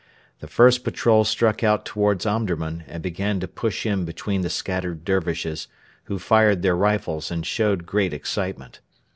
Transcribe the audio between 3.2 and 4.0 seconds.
to push